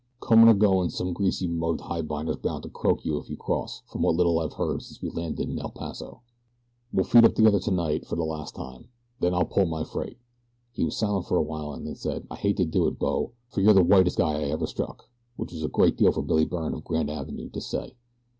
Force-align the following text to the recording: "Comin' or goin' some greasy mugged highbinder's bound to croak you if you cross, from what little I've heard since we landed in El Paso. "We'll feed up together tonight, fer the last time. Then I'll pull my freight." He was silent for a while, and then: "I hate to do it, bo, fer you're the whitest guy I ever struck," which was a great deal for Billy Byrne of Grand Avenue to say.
"Comin' 0.19 0.47
or 0.49 0.55
goin' 0.55 0.89
some 0.89 1.13
greasy 1.13 1.47
mugged 1.47 1.81
highbinder's 1.81 2.37
bound 2.37 2.63
to 2.63 2.69
croak 2.69 3.05
you 3.05 3.17
if 3.19 3.29
you 3.29 3.37
cross, 3.37 3.83
from 3.85 4.01
what 4.01 4.15
little 4.15 4.39
I've 4.39 4.53
heard 4.53 4.81
since 4.81 4.99
we 4.99 5.11
landed 5.11 5.47
in 5.47 5.59
El 5.59 5.69
Paso. 5.69 6.21
"We'll 6.91 7.05
feed 7.05 7.23
up 7.23 7.35
together 7.35 7.59
tonight, 7.59 8.07
fer 8.07 8.15
the 8.15 8.23
last 8.23 8.55
time. 8.55 8.87
Then 9.19 9.35
I'll 9.35 9.45
pull 9.45 9.67
my 9.67 9.83
freight." 9.83 10.17
He 10.73 10.83
was 10.83 10.97
silent 10.97 11.27
for 11.27 11.37
a 11.37 11.43
while, 11.43 11.71
and 11.73 11.85
then: 11.85 12.25
"I 12.31 12.35
hate 12.37 12.57
to 12.57 12.65
do 12.65 12.87
it, 12.87 12.97
bo, 12.97 13.33
fer 13.49 13.61
you're 13.61 13.75
the 13.75 13.83
whitest 13.83 14.17
guy 14.17 14.39
I 14.39 14.43
ever 14.45 14.65
struck," 14.65 15.07
which 15.35 15.51
was 15.53 15.61
a 15.61 15.67
great 15.67 15.97
deal 15.97 16.11
for 16.11 16.23
Billy 16.23 16.45
Byrne 16.45 16.73
of 16.73 16.83
Grand 16.83 17.11
Avenue 17.11 17.49
to 17.49 17.61
say. 17.61 17.95